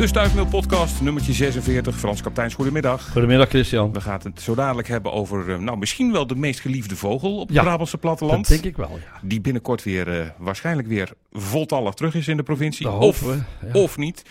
[0.00, 1.98] De Stuifmeel podcast, nummertje 46.
[1.98, 3.10] Frans Kapteins, goedemiddag.
[3.12, 3.92] Goedemiddag Christian.
[3.92, 7.38] We gaan het zo dadelijk hebben over, eh, nou misschien wel de meest geliefde vogel
[7.38, 8.48] op het Ja, Brabantse platteland.
[8.48, 9.18] Dat denk ik wel, ja.
[9.22, 12.86] Die binnenkort weer, eh, waarschijnlijk weer voltallig terug is in de provincie.
[12.86, 13.38] Dat of, we,
[13.72, 13.72] ja.
[13.72, 14.22] of niet.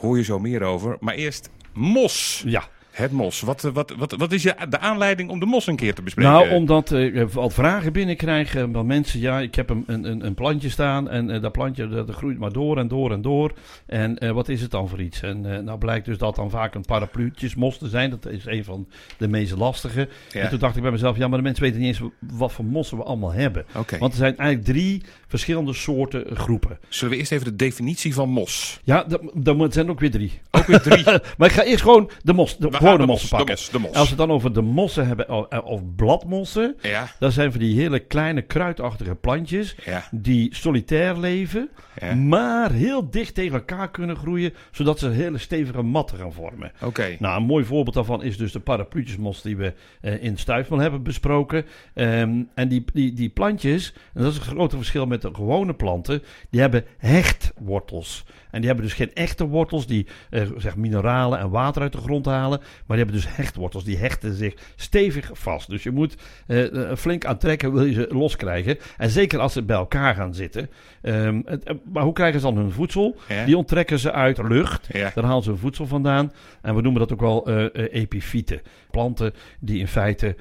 [0.00, 0.96] Hoor je zo meer over.
[1.00, 2.42] Maar eerst mos.
[2.46, 3.40] Ja, Het mos.
[3.40, 6.02] Wat, eh, wat, wat, wat is je, de aanleiding om de mos een keer te
[6.02, 6.32] bespreken?
[6.32, 9.20] nou omdat eh, ik wat vragen binnenkrijg eh, van mensen.
[9.20, 12.52] Ja, ik heb een, een, een plantje staan en eh, dat plantje dat, groeit maar
[12.52, 13.52] door en door en door.
[13.86, 15.20] En eh, wat is het dan voor iets?
[15.20, 18.10] En eh, nou blijkt dus dat dan vaak een parapluutjesmos te zijn.
[18.10, 20.08] Dat is een van de meest lastige.
[20.32, 20.40] Ja.
[20.40, 22.64] En toen dacht ik bij mezelf, ja maar de mensen weten niet eens wat voor
[22.64, 23.66] mossen we allemaal hebben.
[23.98, 26.78] Want er zijn eigenlijk drie verschillende soorten groepen.
[26.88, 28.80] Zullen we eerst even de definitie van mos?
[28.84, 29.06] Ja,
[29.44, 30.40] er zijn ook weer drie.
[30.50, 31.04] Ook weer drie.
[31.38, 33.46] maar ik ga eerst gewoon de mos, de, De mossen mos, pakken.
[33.46, 33.92] de mos, de mos.
[33.92, 37.60] Als we het dan over de mossen hebben, of, of bladmossen, Ja, dat zijn van
[37.60, 41.68] die hele kleine kruidachtige plantjes ja, die solitair leven,
[42.00, 42.14] ja.
[42.14, 46.72] maar heel dicht tegen elkaar kunnen groeien, zodat ze hele stevige matten gaan vormen.
[46.82, 47.16] Oké.
[47.18, 51.02] Nou, een mooi voorbeeld daarvan is dus de parapluutjesmos die we eh, in Stuifmel hebben
[51.02, 51.64] besproken.
[51.94, 55.74] Ehm, en die, die, die plantjes, en dat is het grote verschil met de gewone
[55.74, 58.24] planten, die hebben hechtwortels.
[58.50, 61.98] En die hebben dus geen echte wortels die eh, zeg, mineralen en water uit de
[61.98, 63.84] grond halen, maar die hebben dus hechtwortels.
[63.84, 65.70] Die hechten zich stevig vast.
[65.70, 66.14] Dus je moet
[66.46, 66.64] eh,
[66.96, 68.78] flink aantrekken, wil je ze loskrijgen.
[68.96, 70.70] En zeker als ze bij elkaar gaan zitten.
[71.02, 73.16] Ehm, het- eh, maar hoe krijgen ze dan hun voedsel?
[73.28, 73.44] Ja.
[73.44, 74.88] Die onttrekken ze uit lucht.
[74.92, 75.10] Ja.
[75.14, 76.32] Daar halen ze hun voedsel vandaan.
[76.62, 78.60] En we noemen dat ook wel eh, epifieten.
[78.90, 80.36] Planten die in feite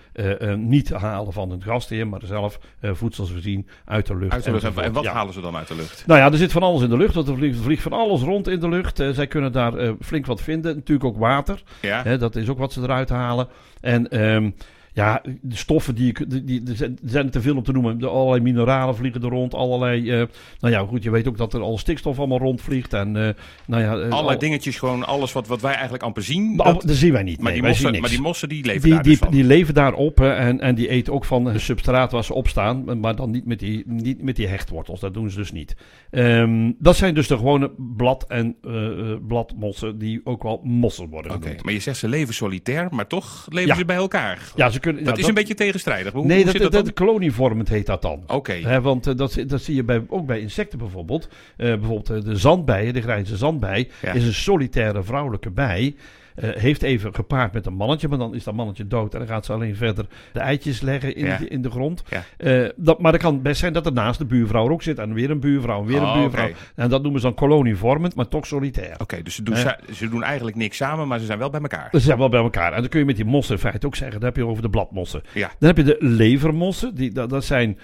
[0.57, 4.33] niet halen van hun gastheer, maar zelf voedsel voorzien uit de lucht.
[4.33, 4.63] Uit de lucht.
[4.77, 5.13] En wat Ja.
[5.13, 6.03] halen ze dan uit de lucht?
[6.07, 7.13] Nou ja, er zit van alles in de lucht.
[7.13, 8.97] Want er vliegt, vliegt van alles rond in de lucht.
[9.11, 10.75] Zij kunnen daar flink wat vinden.
[10.75, 11.63] Natuurlijk ook water.
[11.81, 12.03] Ja.
[12.03, 13.47] Hè, dat is ook wat ze eruit halen.
[13.81, 14.49] En ehm,
[14.95, 17.99] ja, de stoffen die, die, die er zijn, er te veel om te noemen.
[17.99, 19.53] De, allerlei mineralen vliegen er rond.
[19.53, 20.27] Allerlei, eh,
[20.59, 22.93] nou ja, goed, je weet ook dat er al stikstof allemaal rondvliegt.
[22.93, 23.29] En eh,
[23.67, 26.55] nou ja, eh, Allerlei al- dingetjes, gewoon alles wat, wat wij eigenlijk amper zien.
[26.55, 27.35] Maar dat- dat zien wij niet.
[27.41, 29.73] maar, Nee, die mossen, maar die mossen die leven die, daar die, dus die leven
[29.73, 33.31] daarop en, en die eten ook van een substraat waar ze op staan, maar dan
[33.31, 34.99] niet met die, niet met die hechtwortels.
[34.99, 35.75] Dat doen ze dus niet.
[36.11, 41.31] Ehm, dat zijn dus de gewone blad- en eh, bladmossen die ook wel mossen worden
[41.31, 41.63] Oké, genoemd.
[41.63, 43.75] maar je zegt ze leven solitair, maar toch leven Ja.
[43.75, 44.51] ze bij elkaar.
[44.55, 46.13] Ja, ze kunnen, Dat ja, is een beetje tegenstrijdig.
[46.13, 48.23] Hoe, nee, hoe dat, zit dat, dat, kolonievormend heet dat dan.
[48.27, 51.27] Oké, want eh, dat, dat zie je bij, ook bij insecten bijvoorbeeld.
[51.57, 54.13] Eh, bijvoorbeeld eh, de zandbijen, de grijze zandbij, Ja.
[54.13, 55.95] is een solitaire vrouwelijke bij.
[56.35, 59.13] Eh, heeft even gepaard met een mannetje, maar dan is dat mannetje dood.
[59.13, 61.37] En dan gaat ze alleen verder de eitjes leggen in, Ja.
[61.37, 62.03] de, in de grond.
[62.09, 62.23] Ja.
[62.37, 64.99] Eh, dat, maar dat kan best zijn dat er naast de buurvrouw ook zit.
[64.99, 66.47] En weer een buurvrouw, en weer Oh, een buurvrouw.
[66.47, 66.55] oké.
[66.75, 68.95] En dat noemen ze dan kolonievormend, maar toch solitair.
[69.01, 69.71] Oké, dus ze doen, Eh.
[69.93, 71.87] ze doen eigenlijk niks samen, maar ze zijn wel bij elkaar.
[71.91, 72.73] Ze zijn wel bij elkaar.
[72.73, 74.19] En dan kun je met die mossen in feite ook zeggen.
[74.19, 75.21] Dan heb je over de bladmossen.
[75.33, 75.51] Ja.
[75.59, 76.95] Dan heb je de levermossen.
[76.95, 77.77] Die, dat, dat zijn,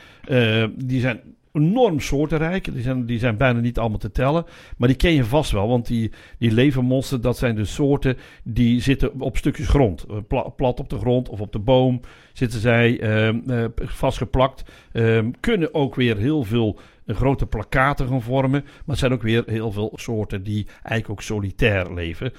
[0.75, 1.19] die zijn
[1.53, 2.73] enorm soortenrijk.
[2.73, 4.45] Die zijn, die zijn bijna niet allemaal te tellen.
[4.77, 5.67] Maar die ken je vast wel.
[5.67, 10.05] Want die, die levermossen, dat zijn dus soorten die zitten op stukjes grond.
[10.09, 11.99] Eh, pla- plat op de grond of op de boom
[12.33, 14.63] zitten zij ehm, eh, vastgeplakt.
[14.91, 18.61] Ehm, kunnen ook weer heel veel eh, grote plakaten gaan vormen.
[18.61, 22.33] Maar het zijn ook weer heel veel soorten die eigenlijk ook solitair leven.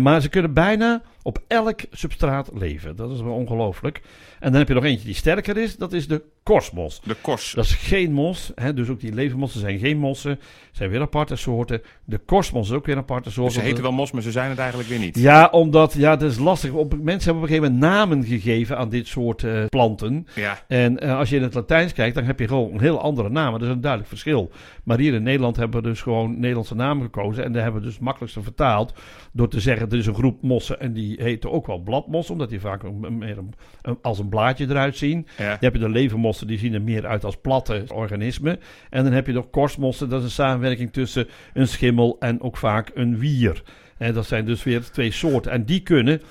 [0.00, 2.96] Maar ze kunnen bijna op elk substraat leven.
[2.96, 4.00] Dat is wel ongelooflijk.
[4.40, 5.76] En dan heb je nog eentje die sterker is.
[5.76, 7.00] Dat is de korsmos.
[7.04, 7.52] De kors.
[7.52, 8.52] Dat is geen mos.
[8.54, 10.40] Hè, dus ook die levermossen zijn geen mossen.
[10.72, 11.82] zijn weer aparte soorten.
[12.04, 13.46] De korsmos is ook weer een aparte soort.
[13.46, 15.18] Dus ze heten wel mos, maar ze zijn het eigenlijk weer niet.
[15.18, 16.72] Ja, omdat, ja, dat is lastig.
[16.72, 20.26] Op, mensen hebben op een gegeven moment namen gegeven aan dit soort eh, planten.
[20.34, 23.00] Ja, En eh, als je in het Latijns kijkt, dan heb je gewoon een heel
[23.00, 23.52] andere naam.
[23.52, 24.50] Dat is een duidelijk verschil.
[24.84, 27.44] Maar hier in Nederland hebben we dus gewoon Nederlandse namen gekozen.
[27.44, 28.92] En daar hebben we dus het makkelijkste vertaald.
[29.32, 30.80] Door te zeggen, er is een groep mossen.
[30.80, 32.32] En die heten ook wel bladmossen.
[32.32, 35.26] Omdat die vaak meer een- een- als een blaadje eruit zien.
[35.38, 35.48] ja.
[35.48, 38.58] Dan heb je de levermossen, die zien er meer uit als platte organismen.
[38.90, 42.56] En dan heb je nog korstmossen, dat is een samenwerking tussen een schimmel en ook
[42.56, 43.62] vaak een wier.
[43.98, 45.52] En dat zijn dus weer twee soorten.
[45.52, 46.22] En die kunnen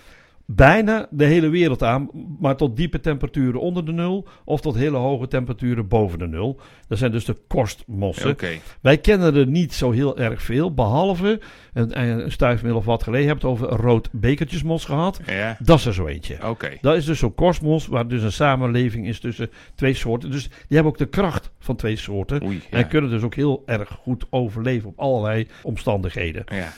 [0.50, 2.10] bijna de hele wereld aan,
[2.40, 6.60] maar tot diepe temperaturen onder de nul of tot hele hoge temperaturen boven de nul.
[6.88, 8.38] Dat zijn dus de korstmossen.
[8.82, 11.40] Wij kennen er niet zo heel erg veel, behalve
[11.74, 13.26] een, een stuifmeel of wat geleden.
[13.26, 15.20] Je hebt het over een rood bekertjesmos gehad.
[15.26, 16.38] Ja, Dat is er zo eentje.
[16.82, 20.32] Dat is dus zo'n kosmos, waar dus een samenleving is tussen twee soorten.
[20.32, 22.44] Dus die hebben ook de kracht van twee soorten.
[22.44, 22.78] Oei, ja.
[22.78, 26.44] En kunnen dus ook heel erg goed overleven op allerlei omstandigheden.
[26.46, 26.74] Ja.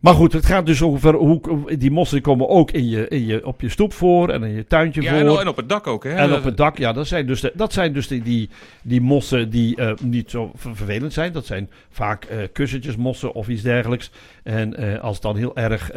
[0.00, 1.40] Maar goed, het gaat dus over hoe
[1.78, 4.66] die mossen komen ook in je, in je, op je stoep voor en in je
[4.66, 5.18] tuintje Ja, voor.
[5.36, 6.10] en, en op het dak ook, hè?
[6.10, 8.48] En op het dak, ja, dat zijn dus, de, dat zijn dus die, die,
[8.82, 11.32] die mossen die eh, niet zo ver- vervelend zijn.
[11.32, 14.10] Dat zijn vaak eh kussentjesmossen of iets dergelijks.
[14.42, 15.90] En eh, als het dan heel erg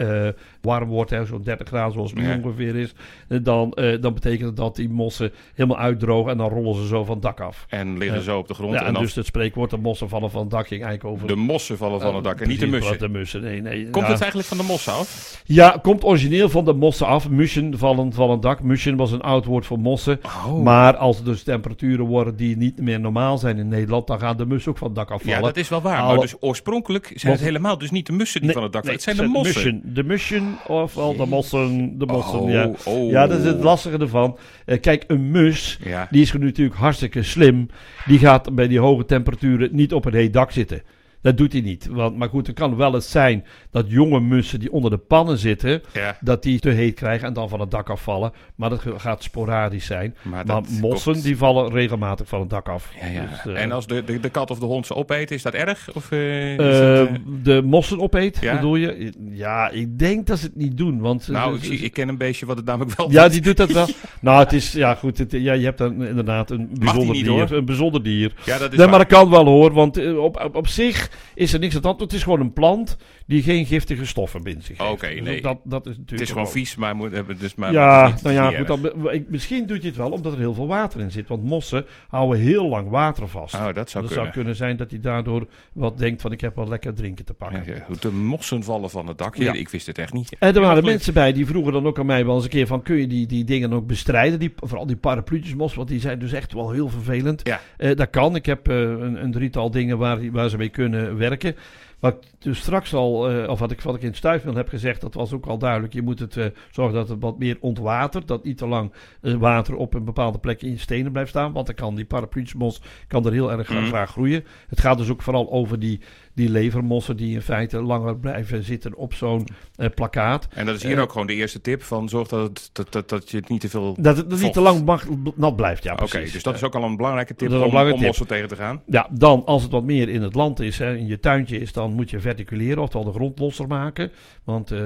[0.62, 2.38] warm wordt, hè, zo'n 30 graden zoals het nu Ja.
[2.44, 2.94] ongeveer is,
[3.42, 7.14] dan, dan betekent het dat die mossen helemaal uitdrogen en dan rollen ze zo van
[7.14, 7.66] het dak af.
[7.70, 8.74] En liggen zo op de grond.
[8.74, 11.28] Ja, en dus het spreekwoord, de mossen vallen van het dak ging eigenlijk over...
[11.28, 13.00] de mossen vallen van het dak en niet de mussen.
[13.00, 13.90] De mussen, nee, nee.
[13.92, 14.12] Komt ja.
[14.12, 15.42] het eigenlijk van de mossen af?
[15.46, 17.30] Ja, komt origineel van de mossen af.
[17.30, 18.62] Mussen van een, van een dak.
[18.62, 20.20] Mussen was een oud woord voor mossen.
[20.26, 20.64] Oh.
[20.64, 24.38] Maar als er dus temperaturen worden die niet meer normaal zijn in Nederland, dan gaan
[24.38, 25.40] de mussen ook van het dak afvallen.
[25.40, 26.06] Ja, dat is wel waar.
[26.06, 28.84] Maar dus oorspronkelijk zijn het helemaal dus niet de mussen die Nee, van het dak
[28.84, 29.16] nee, vallen.
[29.16, 29.74] Het zijn de mossen.
[29.74, 29.94] Mussen.
[29.94, 31.98] De mussen, ofwel de mossen.
[31.98, 32.72] De mossen, Oh, ja.
[32.86, 33.10] oh.
[33.10, 34.38] Ja, dat is het lastige ervan.
[34.66, 36.08] Eh, kijk, een mus, Ja.
[36.12, 37.70] die is natuurlijk hartstikke slim.
[38.06, 40.82] Die gaat bij die hoge temperaturen niet op een heet dak zitten.
[41.22, 41.88] Dat doet hij niet.
[41.92, 45.38] Want, maar goed, het kan wel eens zijn dat jonge mussen die onder de pannen
[45.38, 46.18] zitten, Ja.
[46.22, 48.32] dat die te heet krijgen en dan van het dak afvallen.
[48.56, 50.16] Maar dat gaat sporadisch zijn.
[50.24, 50.46] Maar
[50.82, 52.92] mossen, komt- die vallen regelmatig van het dak af.
[53.02, 53.26] Ja, ja.
[53.44, 55.54] Dus, eh, en als de, de, de kat of de hond ze opeten, is dat
[55.54, 55.90] erg?
[55.94, 57.14] Of, eh, is eh,
[57.44, 58.56] de mossen opeet, Ja?
[58.56, 59.12] bedoel je?
[59.32, 61.00] Ja, ik denk dat ze het niet doen.
[61.00, 63.32] Want nou, ik, ik ken een beestje wat het namelijk wel Ja, doet.
[63.32, 63.88] die doet dat wel.
[64.22, 67.34] nou, het is, ja goed, het, ja, je hebt dan inderdaad een bijzonder niet, dier.
[67.34, 67.52] hoor.
[67.52, 68.34] Een bijzonder dier.
[68.46, 71.54] Ja, dat is Nee, maar dat kan wel hoor, want op, op, op zich is
[71.54, 72.00] er niks aan hand.
[72.00, 74.92] Het is gewoon een plant die geen giftige stoffen in zich heeft.
[74.92, 75.42] Oké, Dus nee.
[75.42, 78.22] dat, dat is natuurlijk Het is gewoon vies, maar, moet, hebben dus maar Ja, niet-
[78.22, 81.00] nou ja, goed, dan, ik- misschien doet je het wel omdat er heel veel water
[81.00, 81.28] in zit.
[81.28, 83.56] Want mossen houden heel lang water vast.
[83.56, 84.14] Oh, dat zou dat kunnen.
[84.14, 87.34] zou kunnen zijn dat hij daardoor wat denkt van ik heb wel lekker drinken te
[87.34, 87.64] pakken.
[87.66, 89.36] Ja, goed, de mossen vallen van het dak.
[89.36, 89.54] Ja.
[89.54, 90.36] Ik wist het echt niet.
[90.40, 92.68] En er waren mensen bij die vroegen dan ook aan mij wel eens een keer
[92.68, 92.82] van...
[92.82, 94.40] kun je die, die dingen ook bestrijden?
[94.40, 97.42] Die, vooral die parapluutjesmos, want die zijn dus echt wel heel vervelend.
[97.48, 97.60] Ja.
[97.78, 98.36] Eh, dat kan.
[98.36, 101.56] Ik heb eh, een, een drietal dingen waar, waar ze mee kunnen werken.
[102.00, 104.70] Wat ik dus straks al, eh, of wat ik, wat ik in het stuifmeel heb
[104.70, 105.94] gezegd, dat was ook al duidelijk.
[105.94, 108.28] Je moet het eh, zorgen dat het wat meer ontwatert.
[108.28, 111.54] Dat niet te lang eh, water op een bepaalde plek in stenen blijft staan.
[111.54, 113.86] Want dan kan die parapluutjesmos kan er heel erg Mhm.
[113.86, 114.44] graag groeien.
[114.68, 116.00] Het gaat dus ook vooral over die,
[116.34, 120.48] die levermossen die in feite langer blijven zitten op zo'n eh, plakkaat.
[120.54, 122.92] En dat is hier Eh, ook gewoon de eerste tip van zorg dat, het, dat,
[122.92, 123.96] dat, dat je het niet te veel...
[124.00, 125.06] Dat het niet te lang mag,
[125.36, 127.98] nat blijft, ja Oké, dus dat is ook al een belangrijke tip om, belangrijke om
[127.98, 128.08] tip.
[128.08, 128.82] mossen tegen te gaan.
[128.86, 131.74] Ja, dan als het wat meer in het land is, hè, in je tuintje is,
[131.74, 134.12] dan moet je verticuleren, oftewel de grond losser maken.
[134.44, 134.80] Want eh,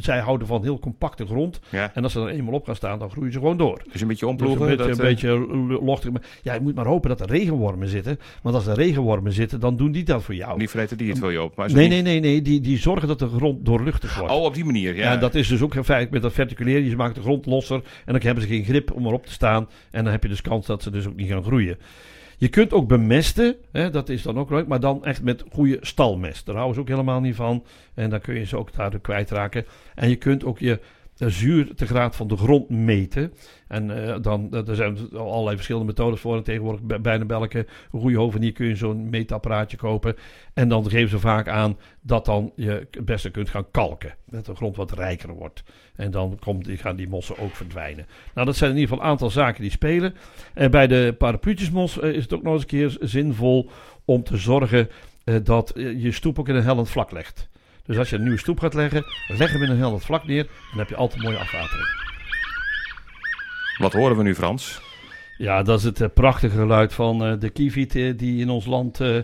[0.00, 1.60] zij houden van heel compacte grond.
[1.68, 1.90] Ja.
[1.94, 3.82] En als ze er eenmaal op gaan staan, dan groeien ze gewoon door.
[3.92, 4.60] Dus een beetje Dus omploegen.
[4.70, 6.10] een beetje, dat, een beetje lo- lochtig.
[6.42, 8.18] Ja, je moet maar hopen dat er regenwormen zitten.
[8.42, 10.58] Want als er regenwormen zitten, dan doen die dat voor jou.
[10.58, 11.56] Die die het voor je op.
[11.56, 12.42] Maar Nee, nee, nee, nee.
[12.42, 14.32] Die, die zorgen dat de grond doorluchtig wordt.
[14.32, 15.12] Oh, op die manier, ja.
[15.12, 16.84] Ja, dat is dus ook een feit met dat verticuleren.
[16.84, 19.68] Je maakt de grond losser en dan hebben ze geen grip om erop te staan.
[19.90, 21.78] En dan heb je dus kans dat ze dus ook niet gaan groeien.
[22.36, 25.78] Je kunt ook bemesten, hè, dat is dan ook leuk, maar dan echt met goede
[25.80, 26.46] stalmest.
[26.46, 27.64] Daar houden ze ook helemaal niet van.
[27.94, 29.66] En dan kun je ze ook daardoor kwijtraken.
[29.94, 30.80] En je kunt ook je
[31.20, 33.32] eh, zuurtegraad van de grond meten.
[33.68, 36.36] En eh, dan, eh, er zijn allerlei verschillende methodes voor.
[36.36, 40.16] En tegenwoordig bij- bijna bij elke goede hovenier kun je zo'n meetapparaatje kopen.
[40.54, 44.14] En dan geven ze vaak aan dat dan je het beste kunt gaan kalken.
[44.26, 45.62] Dat de grond wat rijker wordt.
[45.96, 48.06] En dan komt, gaan die mossen ook verdwijnen.
[48.34, 50.14] Nou, dat zijn in ieder geval een aantal zaken die spelen.
[50.54, 53.70] En bij de parapluutjesmos eh, is het ook nog eens een keer zinvol
[54.04, 54.88] om te zorgen
[55.42, 57.49] dat je stoep ook in een hellend vlak legt.
[57.90, 60.46] Dus als je een nieuwe stoep gaat leggen, leg hem in een hellend vlak neer.
[60.70, 61.88] Dan heb je altijd mooie afwatering.
[63.78, 64.80] Wat horen we nu, Frans?
[65.38, 68.66] Ja, dat is het eh, prachtige geluid van eh, de kieviet eh, die in ons
[68.66, 69.18] land eh,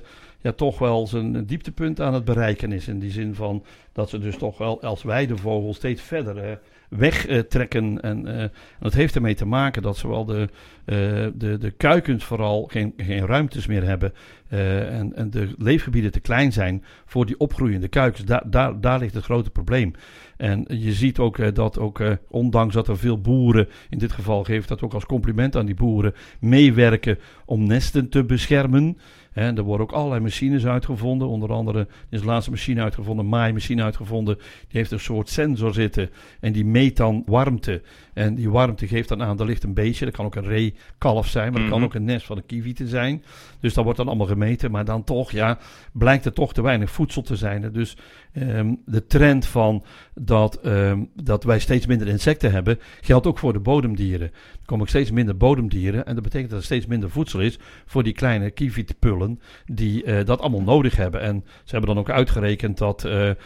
[0.46, 2.88] ja, toch wel zijn dieptepunt aan het bereiken is.
[2.88, 6.56] In die zin van dat ze dus toch wel als weidevogel steeds verder eh,
[6.88, 8.00] wegtrekken.
[8.00, 8.48] en eh,
[8.80, 10.48] dat heeft ermee te maken dat zowel de,
[10.84, 10.96] eh,
[11.34, 14.12] de, de kuikens vooral geen, geen ruimtes meer hebben.
[14.48, 18.24] eh, en, en de leefgebieden te klein zijn voor die opgroeiende kuikens.
[18.24, 19.92] Daar, daar, daar ligt het grote probleem.
[20.36, 24.12] En je ziet ook eh, dat ook, eh, ondanks dat er veel boeren, in dit
[24.12, 28.98] geval geeft dat ook als compliment aan die boeren, meewerken om nesten te beschermen.
[29.40, 31.28] Hè, er worden ook allerlei machines uitgevonden.
[31.28, 34.34] Onder andere er is de laatste machine uitgevonden, een maaimachine uitgevonden.
[34.36, 34.44] Die
[34.78, 37.82] heeft een soort sensor zitten en die meet dan warmte.
[38.14, 40.04] En die warmte geeft dan aan, er ligt een beestje.
[40.04, 41.86] Dat kan ook een ree-kalf zijn, maar dat kan Mhm.
[41.88, 43.22] ook een nest van een kievieten zijn.
[43.60, 44.70] Dus dat wordt dan allemaal gemeten.
[44.70, 45.58] Maar dan toch, ja,
[45.92, 47.72] blijkt er toch te weinig voedsel te zijn.
[47.72, 47.96] Dus
[48.32, 53.52] ehm, de trend van dat, ehm, dat wij steeds minder insecten hebben, geldt ook voor
[53.52, 54.26] de bodemdieren.
[54.26, 56.06] Er komen ook steeds minder bodemdieren.
[56.06, 59.25] En dat betekent dat er steeds minder voedsel is voor die kleine kievietpullen
[59.66, 61.20] die eh, dat allemaal nodig hebben.
[61.20, 63.36] En ze hebben dan ook uitgerekend dat, eh, eh,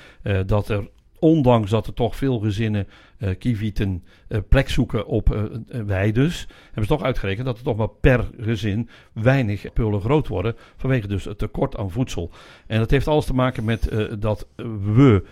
[0.47, 2.87] dat er ondanks dat er toch veel gezinnen
[3.19, 4.05] eh kievieten
[4.49, 5.51] plek zoeken op
[5.87, 10.57] weides, hebben ze toch uitgerekend dat er toch maar per gezin weinig pullen groot worden,
[10.77, 12.31] vanwege dus het tekort aan voedsel.
[12.67, 14.47] En dat heeft alles te maken met dat
[14.95, 15.25] we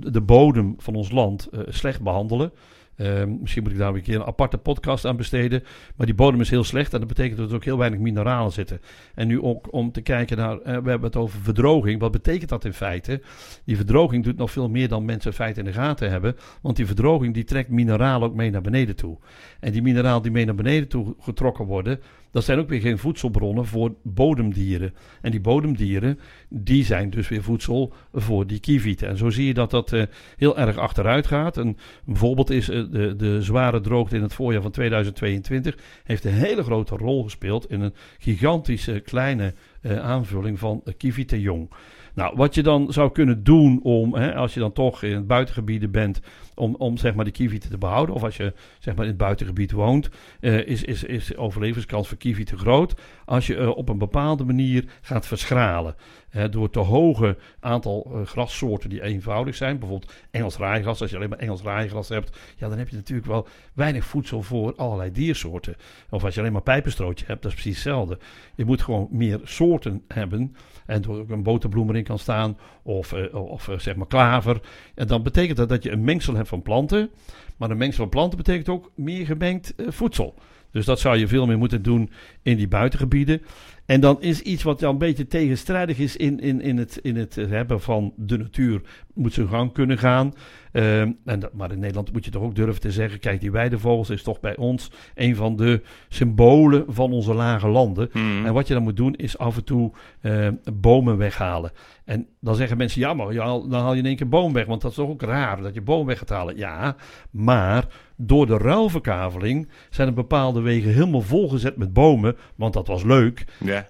[0.00, 2.52] de bodem van ons land slecht behandelen.
[2.98, 5.62] Eh, misschien moet ik daar een keer een aparte podcast aan besteden.
[5.96, 8.52] Maar die bodem is heel slecht en dat betekent dat er ook heel weinig mineralen
[8.52, 8.80] zitten.
[9.14, 12.00] En nu ook om te kijken naar, eh, we hebben het over verdroging.
[12.00, 13.22] Wat betekent dat in feite?
[13.64, 16.36] Die verdroging doet nog veel meer dan mensen in feite in de gaten hebben.
[16.62, 19.18] Want die verdroging die trekt mineralen ook mee naar beneden toe.
[19.60, 22.98] En die mineralen die mee naar beneden toe getrokken worden, dat zijn ook weer geen
[22.98, 24.94] voedselbronnen voor bodemdieren.
[25.20, 26.18] En die bodemdieren,
[26.48, 29.08] die zijn dus weer voedsel voor die kievieten.
[29.08, 30.02] En zo zie je dat dat uh,
[30.36, 31.56] heel erg achteruit gaat.
[31.56, 35.76] Een, een voorbeeld is uh, de, de zware droogte in het voorjaar van 2022.
[36.04, 41.70] Heeft een hele grote rol gespeeld in een gigantische kleine uh, aanvulling van uh, jong.
[42.14, 45.90] Nou, wat je dan zou kunnen doen om, hè, als je dan toch in buitengebieden
[45.90, 46.20] bent,
[46.58, 49.18] om, om zeg maar de kievieten te behouden, of als je zeg maar in het
[49.18, 50.08] buitengebied woont,
[50.40, 54.44] uh, is, is, is de overlevingskans voor kievieten groot als je uh, op een bepaalde
[54.44, 55.94] manier gaat verschralen.
[56.28, 61.28] Hè, door te hoge aantal grassoorten die eenvoudig zijn, bijvoorbeeld Engels raaigras, als je alleen
[61.28, 65.76] maar Engels raaigras hebt, ja, dan heb je natuurlijk wel weinig voedsel voor allerlei diersoorten.
[66.10, 68.18] Of als je alleen maar pijpenstrootje hebt, dat is precies hetzelfde.
[68.54, 73.12] Je moet gewoon meer soorten hebben en door ook een boterbloem erin kan staan of,
[73.32, 74.60] of zeg maar klaver.
[74.94, 77.10] En dan betekent dat dat je een mengsel hebt van planten.
[77.56, 80.34] Maar een mengsel van planten betekent ook meer gemengd uh, voedsel.
[80.70, 82.10] Dus dat zou je veel meer moeten doen
[82.42, 83.42] in die buitengebieden.
[83.86, 87.16] En dan is iets wat dan een beetje tegenstrijdig is in, in, in, het, in
[87.16, 88.80] het hebben van de natuur,
[89.14, 90.34] moet zijn gang kunnen gaan.
[90.72, 93.50] Uh, en dat, maar in Nederland moet je toch ook durven te zeggen: kijk, die
[93.50, 98.08] weidevogels is toch bij ons een van de symbolen van onze lage landen.
[98.12, 98.46] Hmm.
[98.46, 101.72] En wat je dan moet doen, is af en toe uh, bomen weghalen.
[102.04, 104.80] En dan zeggen mensen: ja, maar dan haal je in één keer boom weg, want
[104.80, 106.56] dat is toch ook raar dat je boom weg gaat halen.
[106.56, 106.96] Ja,
[107.30, 113.02] maar door de ruilverkaveling zijn er bepaalde wegen helemaal volgezet met bomen, want dat was
[113.02, 113.44] leuk.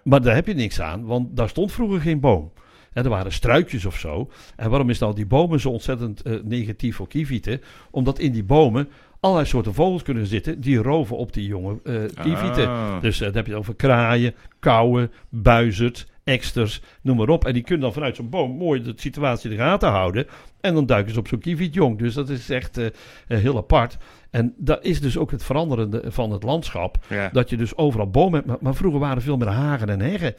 [0.04, 2.52] Maar daar heb je niks aan, want daar stond vroeger geen boom.
[2.98, 4.30] En er waren struikjes of zo.
[4.56, 7.60] En waarom is nou die bomen zo ontzettend uh, negatief voor kievieten?
[7.90, 8.88] Omdat in die bomen
[9.20, 12.68] allerlei soorten vogels kunnen zitten die roven op die jonge uh, kievieten.
[12.68, 13.00] Ah.
[13.00, 17.46] Dus uh, dan heb je het over kraaien, kauwen, buizerd, eksters, noem maar op.
[17.46, 20.26] En die kunnen dan vanuit zo'n boom mooi de situatie in de gaten houden.
[20.60, 21.98] En dan duiken ze op zo'n kievietjong.
[21.98, 22.86] Dus dat is echt uh,
[23.26, 23.96] heel apart.
[24.30, 26.98] En dat is dus ook het veranderende van het landschap.
[27.08, 27.28] Ja.
[27.32, 28.46] Dat je dus overal bomen hebt.
[28.46, 30.34] Maar, maar vroeger waren er veel meer hagen en heggen.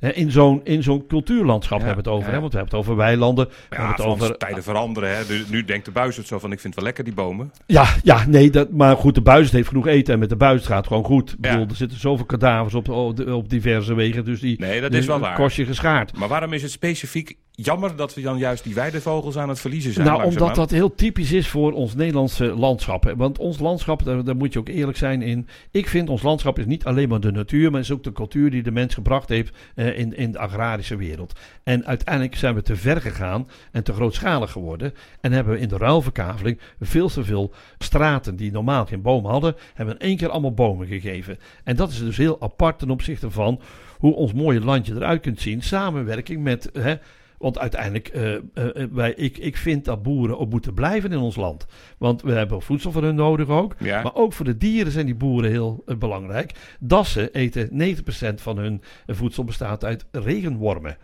[0.00, 2.32] Hè, in zo'n, in zo'n cultuurlandschap Ja, hebben we het over.
[2.32, 2.40] Hè?
[2.40, 3.48] Want we hebben het over weilanden.
[3.48, 5.16] We hebben het over tijden veranderen.
[5.16, 5.22] Hè.
[5.28, 7.52] Nu, nu denkt de buis het zo van, ik vind het wel lekker, die bomen.
[7.66, 10.66] Ja, ja, nee, dat, maar goed, de buis heeft genoeg eten en met de buis
[10.66, 11.30] gaat het gewoon goed.
[11.32, 14.92] Ik bedoel, er zitten zoveel kadavers op, op, op diverse wegen, dus die Nee, dat
[14.92, 15.34] is wel waar.
[15.34, 16.16] kost je geschaard.
[16.18, 19.92] Maar waarom is het specifiek jammer dat we dan juist die weidevogels aan het verliezen
[19.92, 20.06] zijn?
[20.06, 23.04] Nou, omdat dat heel typisch is voor ons Nederlandse landschap.
[23.04, 23.16] hè.
[23.16, 25.48] Want ons landschap, daar, daar moet je ook eerlijk zijn in.
[25.70, 28.50] Ik vind ons landschap is niet alleen maar de natuur, maar is ook de cultuur
[28.50, 31.38] die de mens gebracht heeft eh, in, in de agrarische wereld.
[31.62, 34.94] En uiteindelijk zijn we te ver gegaan en te grootschalig geworden.
[35.20, 39.56] En hebben we in de ruilverkaveling veel te veel straten die normaal geen bomen hadden,
[39.74, 41.38] hebben in één keer allemaal bomen gegeven.
[41.64, 43.60] En dat is dus heel apart ten opzichte van
[43.98, 45.62] hoe ons mooie landje eruit kunt zien.
[45.62, 46.70] Samenwerking met.
[46.72, 46.94] Hè,
[47.40, 51.18] want uiteindelijk, eh, eh, eh, wij, ik, ik vind dat boeren ook moeten blijven in
[51.18, 51.66] ons land.
[51.98, 53.74] Want we hebben voedsel voor hun nodig ook.
[53.78, 54.02] Ja.
[54.02, 56.52] Maar ook voor de dieren zijn die boeren heel belangrijk.
[56.80, 57.96] Dassen eten
[58.32, 60.96] 90% van hun voedsel bestaat uit regenwormen.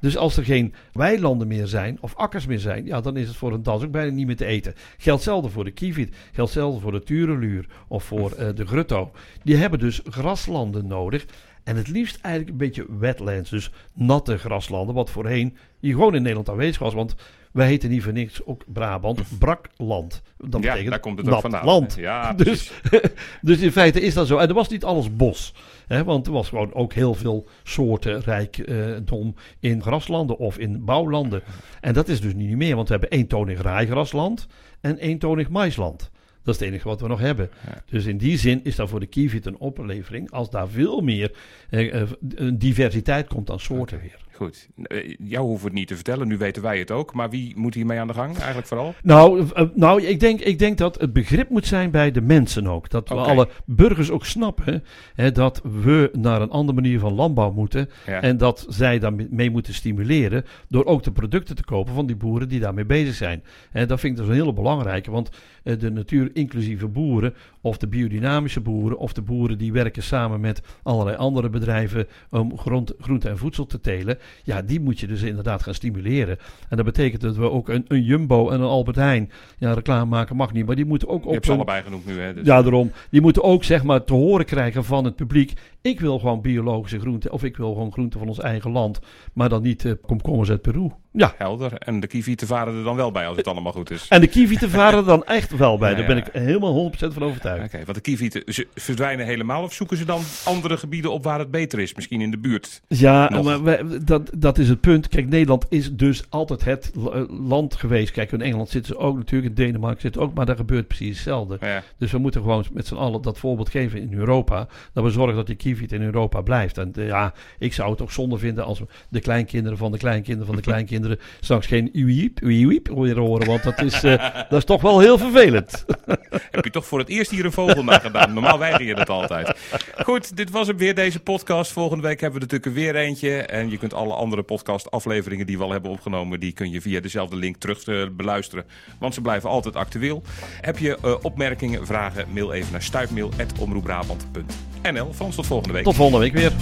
[0.00, 3.36] Dus als er geen weilanden meer zijn of akkers meer zijn, ja, dan is het
[3.36, 4.74] voor een das ook bijna niet meer te eten.
[4.76, 9.10] Geldt hetzelfde voor de kievit, geldt hetzelfde voor de tureluur of voor eh, de grutto.
[9.42, 11.26] Die hebben dus graslanden nodig.
[11.66, 16.20] En het liefst eigenlijk een beetje wetlands, dus natte graslanden, wat voorheen hier gewoon in
[16.20, 16.94] Nederland aanwezig was.
[16.94, 17.14] Want
[17.52, 20.22] wij heten niet voor niks, ook Brabant, brakland.
[20.36, 21.64] Dat ja, betekent daar komt het ook vandaan.
[21.64, 21.94] land.
[21.98, 22.72] Ja, Dus,
[23.42, 24.38] dus in feite is dat zo.
[24.38, 25.54] En er was niet alles bos.
[25.86, 31.42] Hè, want er was gewoon ook heel veel soorten rijkdom in graslanden of in bouwlanden.
[31.80, 34.46] En dat is dus niet meer, want we hebben eentonig raaigrasland
[34.80, 36.10] en eentonig maisland.
[36.46, 37.50] Dat is het enige wat we nog hebben.
[37.66, 37.82] Ja.
[37.86, 41.32] Dus in die zin is dat voor de kievit een oplevering als daar veel meer
[41.70, 42.08] eh, eh,
[42.54, 44.26] diversiteit komt aan soorten weer.
[44.36, 44.68] Goed.
[44.82, 47.14] Eh, jou hoeven we het niet te vertellen, nu weten wij het ook.
[47.14, 48.94] Maar wie moet hiermee aan de gang eigenlijk vooral?
[49.02, 52.66] Nou, eh, nou ik, denk, ik denk dat het begrip moet zijn bij de mensen
[52.66, 52.90] ook.
[52.90, 54.84] Dat we alle burgers ook snappen
[55.14, 57.90] hè, dat we naar een andere manier van landbouw moeten.
[58.06, 58.22] Ja.
[58.22, 62.48] En dat zij daarmee moeten stimuleren door ook de producten te kopen van die boeren
[62.48, 63.42] die daarmee bezig zijn.
[63.72, 65.30] En dat vind ik dus een hele belangrijke, want
[65.62, 65.90] de
[66.36, 71.48] natuur-inclusieve boeren, of de biodynamische boeren, of de boeren die werken samen met allerlei andere
[71.48, 75.74] bedrijven om grond, groente en voedsel te telen, ja, die moet je dus inderdaad gaan
[75.74, 76.38] stimuleren.
[76.68, 80.04] En dat betekent dat we ook een, een Jumbo en een Albert Heijn, ja, reclame
[80.04, 82.34] maken mag niet, maar die moeten ook Je op hebt ze allebei genoemd nu, hè?
[82.34, 82.90] Dus ja, daarom.
[83.10, 85.52] Die moeten ook zeg maar te horen krijgen van het publiek.
[85.80, 87.32] Ik wil gewoon biologische groenten.
[87.32, 88.98] Of ik wil gewoon groenten van ons eigen land.
[89.32, 90.90] Maar dan niet eh, komkommers uit Peru.
[91.16, 91.34] Ja.
[91.38, 91.72] helder.
[91.78, 94.06] En de kievieten varen er dan wel bij als het allemaal goed is.
[94.08, 95.94] En de kievieten varen er dan echt wel bij.
[95.94, 97.64] Daar ben ik helemaal 100% van overtuigd.
[97.64, 101.38] Oké, want de kievieten ze verdwijnen helemaal of zoeken ze dan andere gebieden op waar
[101.38, 101.94] het beter is?
[101.94, 102.82] Misschien in de buurt.
[102.88, 103.44] Ja, Nog.
[103.44, 105.08] maar wij- dat, dat, is het punt.
[105.08, 108.10] Kijk, Nederland is dus altijd het eh, land geweest.
[108.12, 110.86] Kijk, in Engeland zitten ze ook natuurlijk, in Denemarken zitten ze ook, maar daar gebeurt
[110.86, 111.56] precies hetzelfde.
[111.60, 111.82] Ja.
[111.98, 114.68] Dus we moeten gewoon met z'n allen dat voorbeeld geven in Europa.
[114.92, 116.78] Dat we zorgen dat die kievit in Europa blijft.
[116.78, 119.98] En eh, ja, ik zou het ook zonde vinden als we de kleinkinderen van de
[119.98, 121.04] kleinkinderen van de kleinkinderen
[121.40, 123.46] straks geen uiep, uiep weer horen.
[123.46, 125.84] Want dat is, eh, dat is toch wel heel vervelend.
[126.50, 128.32] Heb je toch voor het eerst hier een vogel naar gedaan?
[128.32, 129.58] Normaal weiger je dat altijd.
[130.02, 131.72] Goed, dit was hem weer, deze podcast.
[131.72, 133.42] Volgende week hebben we er natuurlijk weer eentje.
[133.42, 136.40] En je kunt alle andere podcast afleveringen die we al hebben opgenomen...
[136.40, 138.64] die kun je via dezelfde link terug eh, beluisteren.
[138.98, 140.22] Want ze blijven altijd actueel.
[140.60, 145.12] Heb je eh, opmerkingen, vragen, mail even naar stuifmail.omroepbrabant.nl.
[145.12, 145.84] Frans, tot volgende week.
[145.84, 146.52] Tot volgende week weer.